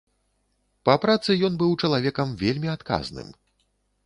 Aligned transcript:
Па 0.87 0.95
працы 1.03 1.37
ён 1.49 1.59
быў 1.61 1.75
чалавекам 1.83 2.35
вельмі 2.43 2.69
адказным. 2.79 3.27